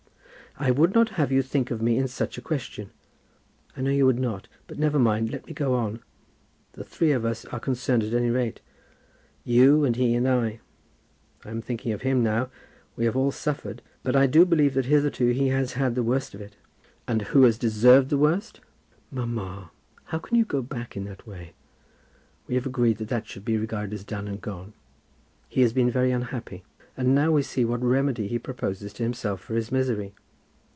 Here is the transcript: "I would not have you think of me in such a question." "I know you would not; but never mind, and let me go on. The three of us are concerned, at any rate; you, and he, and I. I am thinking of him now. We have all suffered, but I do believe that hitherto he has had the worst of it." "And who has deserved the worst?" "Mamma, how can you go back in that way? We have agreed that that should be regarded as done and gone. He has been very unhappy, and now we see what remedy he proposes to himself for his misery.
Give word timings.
"I 0.59 0.69
would 0.69 0.93
not 0.93 1.11
have 1.11 1.31
you 1.31 1.41
think 1.41 1.71
of 1.71 1.81
me 1.81 1.97
in 1.97 2.07
such 2.09 2.37
a 2.37 2.41
question." 2.41 2.91
"I 3.75 3.81
know 3.81 3.89
you 3.89 4.05
would 4.05 4.19
not; 4.19 4.47
but 4.67 4.77
never 4.77 4.99
mind, 4.99 5.23
and 5.27 5.31
let 5.31 5.47
me 5.47 5.53
go 5.53 5.73
on. 5.73 6.03
The 6.73 6.83
three 6.83 7.13
of 7.13 7.23
us 7.25 7.45
are 7.45 7.59
concerned, 7.59 8.03
at 8.03 8.13
any 8.13 8.29
rate; 8.29 8.59
you, 9.45 9.83
and 9.85 9.95
he, 9.95 10.13
and 10.13 10.27
I. 10.27 10.59
I 11.45 11.49
am 11.49 11.63
thinking 11.63 11.93
of 11.93 12.03
him 12.03 12.21
now. 12.21 12.51
We 12.95 13.05
have 13.05 13.15
all 13.15 13.31
suffered, 13.31 13.81
but 14.03 14.15
I 14.15 14.27
do 14.27 14.45
believe 14.45 14.75
that 14.75 14.85
hitherto 14.85 15.29
he 15.31 15.47
has 15.47 15.73
had 15.73 15.95
the 15.95 16.03
worst 16.03 16.35
of 16.35 16.41
it." 16.41 16.57
"And 17.07 17.23
who 17.23 17.41
has 17.43 17.57
deserved 17.57 18.09
the 18.09 18.17
worst?" 18.19 18.59
"Mamma, 19.09 19.71
how 20.05 20.19
can 20.19 20.37
you 20.37 20.45
go 20.45 20.61
back 20.61 20.95
in 20.95 21.05
that 21.05 21.25
way? 21.25 21.53
We 22.45 22.53
have 22.53 22.67
agreed 22.67 22.97
that 22.97 23.07
that 23.07 23.25
should 23.25 23.45
be 23.45 23.57
regarded 23.57 23.95
as 23.95 24.03
done 24.03 24.27
and 24.27 24.39
gone. 24.41 24.73
He 25.49 25.61
has 25.61 25.73
been 25.73 25.89
very 25.89 26.11
unhappy, 26.11 26.63
and 26.95 27.15
now 27.15 27.31
we 27.31 27.41
see 27.41 27.65
what 27.65 27.81
remedy 27.81 28.27
he 28.27 28.37
proposes 28.37 28.93
to 28.93 29.03
himself 29.03 29.39
for 29.41 29.55
his 29.55 29.71
misery. 29.71 30.13